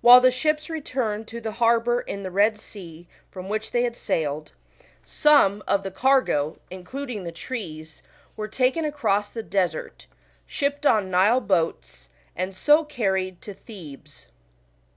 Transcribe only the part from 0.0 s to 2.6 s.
While the ships returned to the harbour in +,he Bed